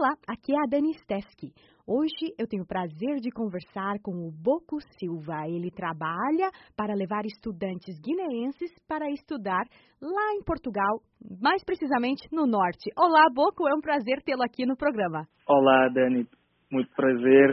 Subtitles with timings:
[0.00, 1.52] Olá, aqui é a Dani Stefsky.
[1.86, 5.44] Hoje eu tenho o prazer de conversar com o Boco Silva.
[5.46, 9.60] Ele trabalha para levar estudantes guineenses para estudar
[10.00, 11.04] lá em Portugal,
[11.38, 12.88] mais precisamente no norte.
[12.96, 15.28] Olá, Boco, é um prazer tê-lo aqui no programa.
[15.46, 16.26] Olá, Dani,
[16.72, 17.50] muito prazer.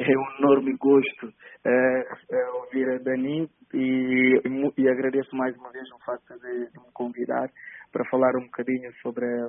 [0.00, 1.32] É um enorme gosto
[1.64, 4.40] é, é ouvir a Dani e,
[4.76, 7.48] e, agradeço mais uma vez o facto de, de me convidar
[7.92, 9.48] para falar um bocadinho sobre a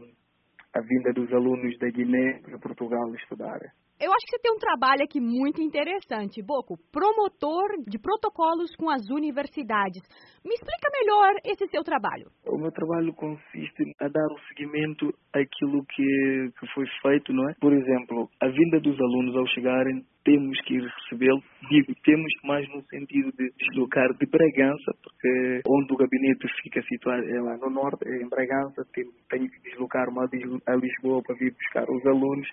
[0.73, 3.59] a vinda dos alunos da Guiné para Portugal estudar.
[3.99, 8.89] Eu acho que você tem um trabalho aqui muito interessante, Boco, promotor de protocolos com
[8.89, 10.01] as universidades.
[10.39, 12.31] Me explica melhor esse seu trabalho.
[12.47, 17.53] O meu trabalho consiste a dar o seguimento àquilo que, que foi feito, não é?
[17.59, 21.43] Por exemplo, a vinda dos alunos ao chegarem, temos que ir recebê-los.
[21.69, 27.23] Digo, temos mais no sentido de deslocar de Bragança, porque onde o gabinete fica situado
[27.23, 31.51] é lá no norte, é em Bragança, tenho, tenho que deslocar-me a Lisboa para vir
[31.51, 32.47] buscar os alunos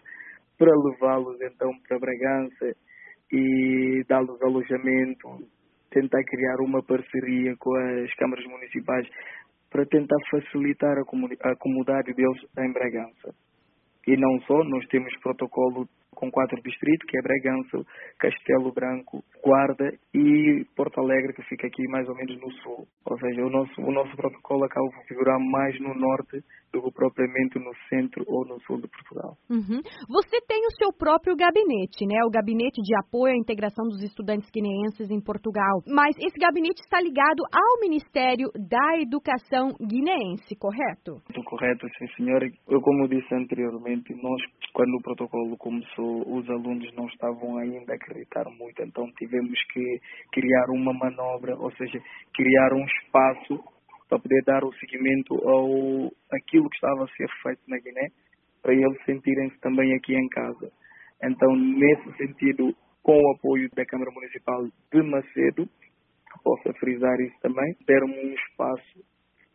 [0.59, 2.77] para levá-los então para Bragança
[3.33, 5.29] e dar-los alojamento,
[5.91, 9.07] tentar criar uma parceria com as câmaras municipais
[9.71, 11.03] para tentar facilitar a,
[11.51, 13.35] a comunidade deles em Bragança.
[14.07, 17.85] E não só, nós temos protocolo com quatro distritos, que é Bragança,
[18.19, 22.89] Castelo Branco, Guarda e Porto Alegre, que fica aqui mais ou menos no sul.
[23.05, 26.91] Ou seja, o nosso, o nosso protocolo acaba por figurar mais no norte do que
[26.91, 29.37] propriamente no centro ou no sul de Portugal.
[29.49, 29.81] Uhum.
[30.09, 32.19] Você tem o seu próprio gabinete, né?
[32.27, 35.79] O gabinete de apoio à integração dos estudantes guineenses em Portugal.
[35.87, 41.23] Mas esse gabinete está ligado ao Ministério da Educação guineense, correto?
[41.45, 42.51] Correto, sim, senhora.
[42.69, 44.43] Eu, como disse anteriormente, nós,
[44.75, 49.36] quando o protocolo começou, os alunos não estavam ainda a acreditar muito, então tivemos
[49.73, 50.01] que
[50.33, 52.01] criar uma manobra, ou seja,
[52.35, 53.63] criar um espaço
[54.09, 58.09] para poder dar o seguimento ao aquilo que estava a ser feito na Guiné,
[58.63, 60.71] para eles sentirem-se também aqui em casa.
[61.23, 65.69] Então, nesse sentido, com o apoio da Câmara Municipal de Macedo,
[66.43, 69.05] possa frisar isso também, deram um espaço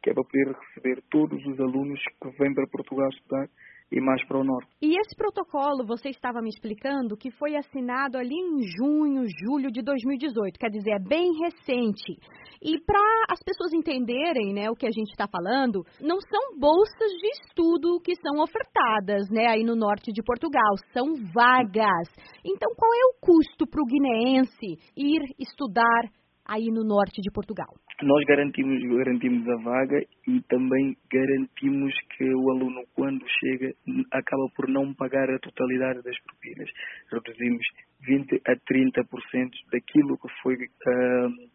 [0.02, 3.48] que é para poder receber todos os alunos que vêm para Portugal estudar
[3.92, 4.70] e mais para o norte.
[4.82, 9.82] E esse protocolo, você estava me explicando, que foi assinado ali em junho, julho de
[9.82, 12.16] 2018, quer dizer, é bem recente.
[12.62, 17.12] E para as pessoas entenderem né, o que a gente está falando, não são bolsas
[17.20, 22.08] de estudo que são ofertadas né, aí no norte de Portugal, são vagas.
[22.46, 26.04] Então, qual é o custo para o guineense ir estudar
[26.46, 27.74] aí no norte de Portugal?
[28.02, 33.74] Nós garantimos, garantimos a vaga e também garantimos que o aluno, quando chega,
[34.12, 36.69] acaba por não pagar a totalidade das propinas.
[37.12, 37.66] Reduzimos
[38.02, 41.52] 20 a 30% daquilo que foi uh,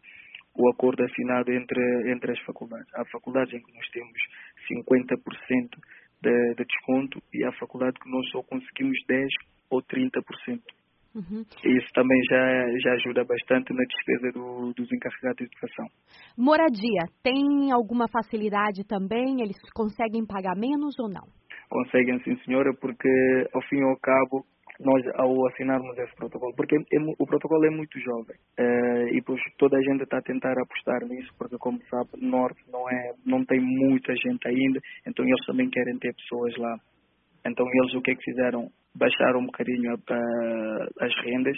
[0.55, 2.87] o acordo assinado entre, entre as faculdades.
[2.95, 4.17] Há faculdades em que nós temos
[4.71, 5.17] 50%
[6.21, 9.27] de, de desconto e há faculdade que nós só conseguimos 10
[9.69, 10.61] ou 30%.
[11.17, 11.41] Uhum.
[11.41, 15.87] Isso também já, já ajuda bastante na despesa do, dos encarregados de educação.
[16.37, 19.41] Moradia, tem alguma facilidade também?
[19.41, 21.25] Eles conseguem pagar menos ou não?
[21.69, 23.09] Conseguem, sim, senhora, porque
[23.51, 24.45] ao fim e ao cabo,
[24.79, 29.41] nós ao assinarmos esse protocolo, porque é, o protocolo é muito jovem uh, e pois
[29.57, 33.43] toda a gente está a tentar apostar nisso, porque como sabe, Norte não é, não
[33.43, 36.77] tem muita gente ainda, então eles também querem ter pessoas lá.
[37.45, 38.69] Então eles o que é que fizeram?
[38.97, 39.93] Baixaram um bocadinho
[40.99, 41.57] as rendas,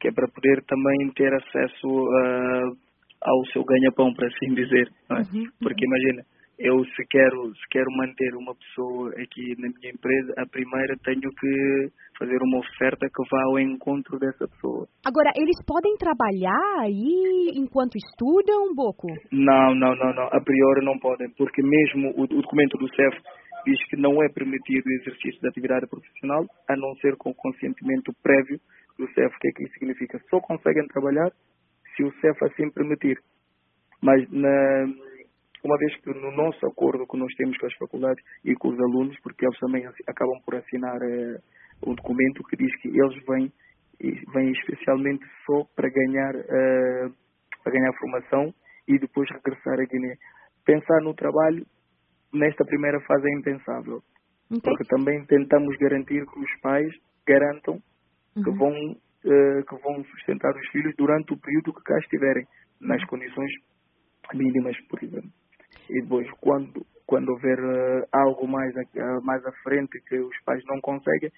[0.00, 2.76] que é para poder também ter acesso uh,
[3.22, 4.88] ao seu ganha-pão, para assim dizer.
[5.10, 5.14] É?
[5.14, 6.22] Uhum, Porque imagina,
[6.58, 11.30] eu se quero, se quero manter uma pessoa aqui na minha empresa, a primeira tenho
[11.40, 14.86] que fazer uma oferta que vá ao encontro dessa pessoa.
[15.04, 19.08] Agora, eles podem trabalhar aí enquanto estudam, Boco?
[19.32, 20.26] Não, não, não, não.
[20.30, 23.16] A priori não podem, porque mesmo o, o documento do CEF
[23.64, 28.12] diz que não é permitido o exercício da atividade profissional, a não ser com consentimento
[28.22, 28.60] prévio
[28.98, 29.34] do CEF.
[29.34, 30.20] O que é que isso significa?
[30.30, 31.30] Só conseguem trabalhar
[31.96, 33.18] se o CEF assim permitir.
[34.02, 34.86] Mas, na,
[35.64, 38.78] uma vez que no nosso acordo que nós temos com as faculdades e com os
[38.78, 41.38] alunos, porque eles também acabam por assinar eh,
[41.82, 43.52] o documento que diz que eles vêm,
[44.34, 47.08] vêm especialmente só para ganhar, eh,
[47.62, 48.54] para ganhar formação
[48.86, 50.16] e depois regressar a Guiné.
[50.66, 51.64] Pensar no trabalho
[52.34, 54.02] nesta primeira fase é impensável.
[54.50, 54.60] Okay.
[54.60, 56.92] Porque também tentamos garantir que os pais
[57.26, 57.80] garantam
[58.36, 58.42] uhum.
[58.42, 62.44] que, vão, uh, que vão sustentar os filhos durante o período que cá estiverem,
[62.80, 63.50] nas condições
[64.34, 65.30] mínimas, por exemplo.
[65.88, 70.62] E depois, quando, quando houver uh, algo mais, uh, mais à frente que os pais
[70.66, 71.30] não conseguem,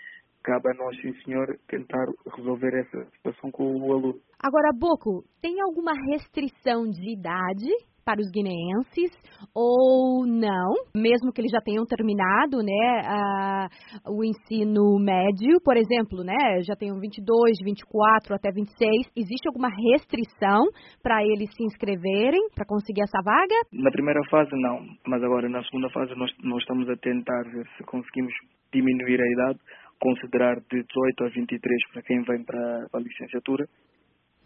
[0.42, 2.06] cabe a nós, sim senhor, tentar
[2.36, 4.20] resolver essa situação com o aluno.
[4.38, 7.68] Agora, Boco, tem alguma restrição de idade
[8.06, 9.10] para os guineenses
[9.52, 13.66] ou não, mesmo que eles já tenham terminado, né,
[14.06, 20.62] o ensino médio, por exemplo, né, já tenham 22, 24 até 26, existe alguma restrição
[21.02, 23.58] para eles se inscreverem para conseguir essa vaga?
[23.72, 27.66] Na primeira fase não, mas agora na segunda fase nós, nós estamos a tentar ver
[27.76, 28.32] se conseguimos
[28.72, 29.58] diminuir a idade,
[29.98, 33.66] considerar de 18 a 23 para quem vem para a licenciatura,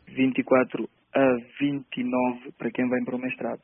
[0.08, 3.60] 24 a 29 para quem vem para o mestrado.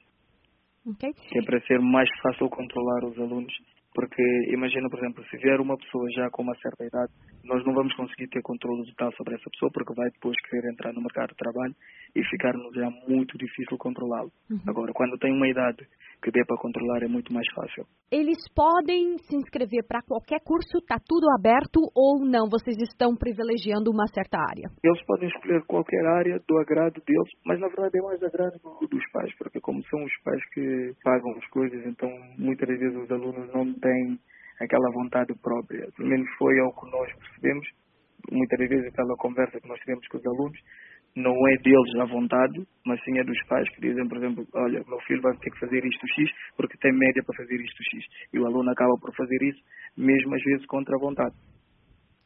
[0.87, 1.12] Okay.
[1.12, 3.52] Que é para ser mais fácil controlar os alunos
[3.96, 4.22] porque
[4.52, 7.10] imagina, por exemplo, se vier uma pessoa já com uma certa idade,
[7.46, 10.93] nós não vamos conseguir ter controle total sobre essa pessoa, porque vai depois querer entrar
[10.93, 11.75] no mercado de trabalho
[12.14, 14.31] e ficar-nos já muito difícil controlá-lo.
[14.50, 14.60] Uhum.
[14.66, 15.87] Agora, quando tem uma idade
[16.22, 17.87] que dê para controlar, é muito mais fácil.
[18.10, 22.48] Eles podem se inscrever para qualquer curso, está tudo aberto ou não?
[22.48, 24.70] Vocês estão privilegiando uma certa área?
[24.82, 28.58] Eles podem escolher qualquer área do agrado deles, mas na verdade é mais agrado
[28.90, 32.08] dos pais, porque como são os pais que pagam as coisas, então
[32.38, 34.19] muitas vezes os alunos não têm
[34.61, 35.88] aquela vontade própria.
[35.97, 37.69] Pelo menos foi ao que nós percebemos,
[38.31, 40.58] muitas vezes aquela conversa que nós tivemos com os alunos,
[41.17, 44.85] não é deles à vontade, mas sim é dos pais que dizem, por exemplo, olha,
[44.87, 48.05] meu filho vai ter que fazer isto X porque tem média para fazer isto X.
[48.35, 49.61] E o aluno acaba por fazer isso,
[49.97, 51.35] mesmo às vezes contra a vontade.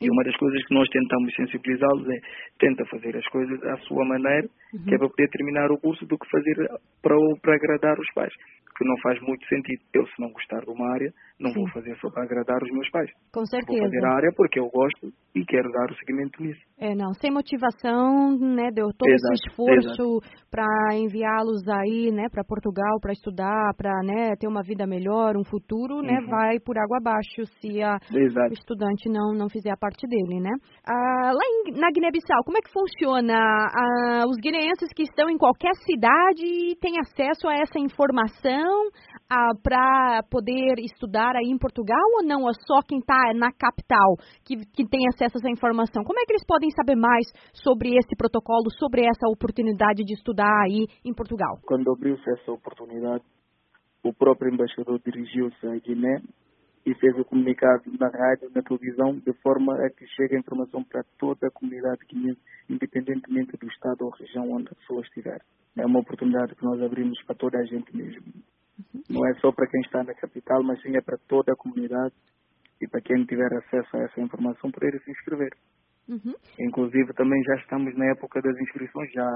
[0.00, 2.18] E uma das coisas que nós tentamos sensibilizá-los é
[2.58, 4.84] tenta fazer as coisas à sua maneira, uhum.
[4.84, 6.56] que é para poder terminar o curso, do que fazer
[7.02, 8.32] para, para agradar os pais
[8.80, 9.82] que não faz muito sentido.
[9.92, 11.60] Eu, se não gostar de uma área, não Sim.
[11.60, 13.10] vou fazer só para agradar os meus pais.
[13.30, 13.78] Com certeza.
[13.78, 16.60] Vou fazer a área porque eu gosto e quero dar o seguimento nisso.
[16.78, 20.20] É, não, sem motivação, né, deu todo exato, esse esforço
[20.50, 25.44] para enviá-los aí, né, para Portugal, para estudar, para, né, ter uma vida melhor, um
[25.44, 26.24] futuro, né, uhum.
[26.24, 30.40] né, vai por água abaixo se a, o estudante não, não fizer a parte dele,
[30.40, 30.54] né.
[30.86, 33.34] Ah, lá em, na Guiné-Bissau, como é que funciona?
[33.34, 38.70] Ah, os guineenses que estão em qualquer cidade têm acesso a essa informação
[39.28, 42.48] ah, para poder estudar aí em Portugal ou não?
[42.48, 44.14] É só quem está na capital
[44.44, 46.04] que, que tem acesso a essa informação?
[46.04, 50.54] Como é que eles podem saber mais sobre esse protocolo, sobre essa oportunidade de estudar
[50.64, 51.58] aí em Portugal?
[51.66, 53.24] Quando abriu-se essa oportunidade,
[54.04, 56.22] o próprio embaixador dirigiu-se à Guiné
[56.84, 60.82] e fez o comunicado na rádio, na televisão, de forma a que chegue a informação
[60.82, 62.00] para toda a comunidade
[62.68, 65.40] independentemente do estado ou região onde a pessoa estiver.
[65.76, 68.24] É uma oportunidade que nós abrimos para toda a gente mesmo.
[69.08, 72.14] Não é só para quem está na capital, mas sim é para toda a comunidade
[72.80, 75.50] e para quem tiver acesso a essa informação poder se inscrever.
[76.08, 76.34] Uhum.
[76.58, 79.28] Inclusive também já estamos na época das inscrições, já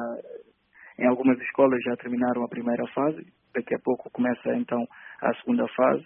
[0.98, 4.82] em algumas escolas já terminaram a primeira fase, daqui a pouco começa então
[5.20, 6.04] a segunda fase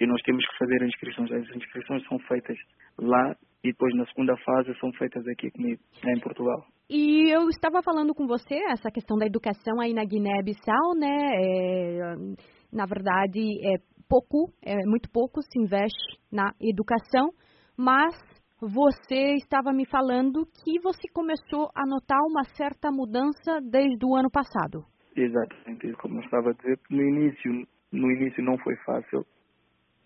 [0.00, 1.32] e nós temos que fazer as inscrições.
[1.32, 2.56] As inscrições são feitas
[2.98, 6.64] lá e depois na segunda fase são feitas aqui comigo, em Portugal.
[6.90, 11.16] E eu estava falando com você essa questão da educação aí na Guiné-Bissau, né?
[11.34, 12.14] É,
[12.72, 13.78] na verdade, é
[14.08, 17.30] pouco, é muito pouco se investe na educação,
[17.78, 18.14] mas
[18.60, 24.30] você estava me falando que você começou a notar uma certa mudança desde o ano
[24.30, 24.84] passado.
[25.16, 29.24] Exatamente, como eu estava a dizer, no início, no início não foi fácil.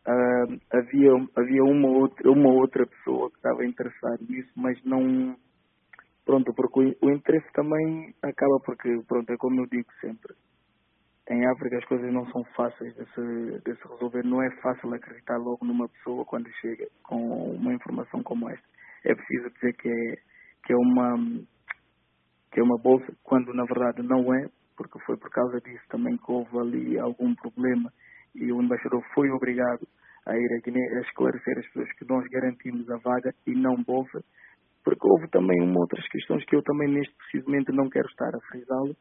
[0.06, 5.36] Uh, havia havia uma outra uma outra pessoa que estava interessada nisso, mas não
[6.24, 10.34] pronto porque o, o interesse também acaba porque pronto é como eu digo sempre
[11.28, 14.24] em África as coisas não são fáceis de se, de se resolver.
[14.24, 18.66] Não é fácil acreditar logo numa pessoa quando chega com uma informação como esta.
[19.04, 20.16] É preciso dizer que é,
[20.64, 21.16] que é uma
[22.52, 26.16] que é uma bolsa, quando na verdade não é, porque foi por causa disso também
[26.16, 27.92] que houve ali algum problema
[28.34, 29.86] e o embaixador foi obrigado
[30.26, 34.22] a ir Guiné a esclarecer as pessoas que nós garantimos a vaga e não bolsa,
[34.84, 38.40] porque houve também uma outras questões que eu também neste precisamente não quero estar a
[38.48, 38.96] frisá-lo.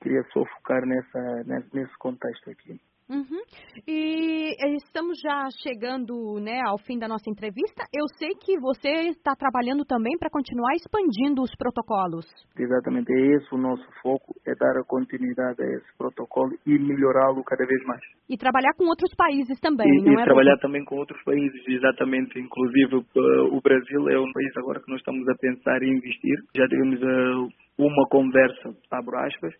[0.00, 2.80] Queria só focar nessa, nesse contexto aqui.
[3.08, 3.42] Uhum.
[3.90, 7.82] E eh, estamos já chegando né, ao fim da nossa entrevista.
[7.92, 12.24] Eu sei que você está trabalhando também para continuar expandindo os protocolos.
[12.56, 17.66] Exatamente, é esse o nosso foco, é dar continuidade a esse protocolo e melhorá-lo cada
[17.66, 18.00] vez mais.
[18.28, 20.24] E trabalhar com outros países também, e, não e é?
[20.24, 22.38] trabalhar também com outros países, exatamente.
[22.38, 26.38] Inclusive uh, o Brasil é um país agora que nós estamos a pensar em investir.
[26.54, 29.52] Já tivemos uh, uma conversa, abro aspas,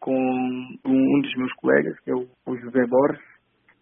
[0.00, 3.33] com um dos meus colegas, que é o José Borges,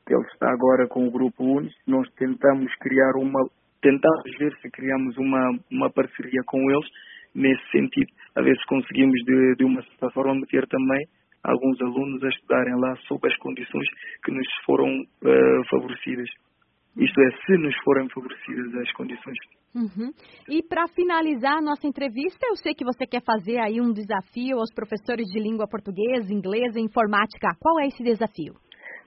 [0.08, 1.74] ele está agora com o Grupo Unis.
[1.86, 3.40] Nós tentamos criar uma,
[3.80, 6.88] tentamos ver se criamos uma, uma parceria com eles
[7.34, 11.06] nesse sentido, a ver se conseguimos de, de uma certa forma meter também
[11.42, 13.86] alguns alunos a estudarem lá sob as condições
[14.24, 16.28] que nos foram uh, favorecidas.
[16.96, 19.38] Isto é, se nos forem favorecidas as condições.
[19.74, 20.12] Uhum.
[20.50, 24.58] E para finalizar a nossa entrevista, eu sei que você quer fazer aí um desafio
[24.58, 27.56] aos professores de língua portuguesa, inglesa e informática.
[27.58, 28.52] Qual é esse desafio?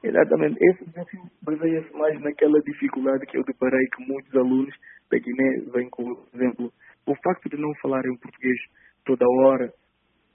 [0.08, 0.58] Exatamente.
[0.62, 4.74] Esse desafio baseia-se mais naquela dificuldade que eu deparei que muitos alunos
[5.12, 6.72] da Guiné vêm com, por exemplo,
[7.08, 8.58] o facto de não falarem português
[9.06, 9.74] toda hora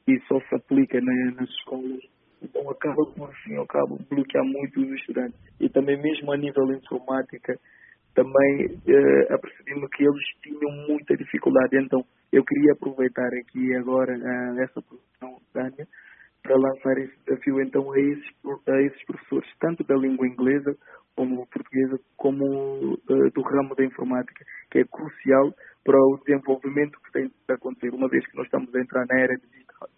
[0.08, 2.00] e só se aplica na, nas escolas
[2.42, 5.38] então acaba por fim ao cabo bloquear muito os estudantes.
[5.60, 7.54] E também mesmo a nível informática,
[8.14, 11.76] também eh, apercebi-me que eles tinham muita dificuldade.
[11.76, 14.80] Então eu queria aproveitar aqui agora eh, essa
[16.50, 18.26] para lançar esse desafio então a esses,
[18.66, 20.76] a esses professores, tanto da língua inglesa
[21.14, 25.54] como portuguesa, como uh, do ramo da informática, que é crucial
[25.84, 29.20] para o desenvolvimento que tem de acontecer, uma vez que nós estamos a entrar na
[29.20, 29.34] era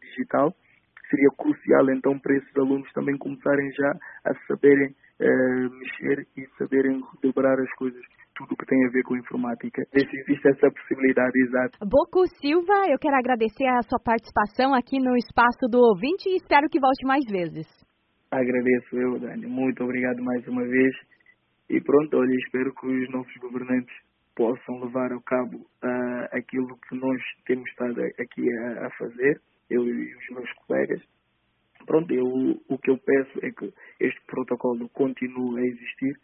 [0.02, 0.54] digital
[1.08, 3.92] seria crucial então para esses alunos também começarem já
[4.26, 8.02] a saberem uh, mexer e saberem dobrar as coisas,
[8.46, 9.82] tudo que tem a ver com informática.
[9.92, 11.78] Existe essa possibilidade, exato.
[11.86, 16.68] Boco Silva, eu quero agradecer a sua participação aqui no Espaço do Ouvinte e espero
[16.68, 17.66] que volte mais vezes.
[18.30, 19.46] Agradeço eu, Dani.
[19.46, 20.94] Muito obrigado mais uma vez.
[21.68, 23.94] E pronto, olha, espero que os novos governantes
[24.34, 29.86] possam levar a cabo uh, aquilo que nós temos estado aqui a, a fazer eu
[29.86, 31.02] e os meus colegas.
[31.86, 32.26] Pronto, eu,
[32.68, 36.14] o que eu peço é que este protocolo continue a existir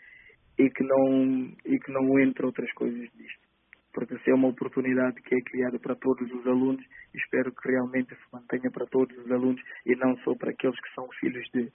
[0.58, 3.48] e que não, e que não entre outras coisas disto.
[3.92, 6.84] Porque se é uma oportunidade que é criada para todos os alunos,
[7.14, 10.94] espero que realmente se mantenha para todos os alunos e não só para aqueles que
[10.94, 11.72] são filhos de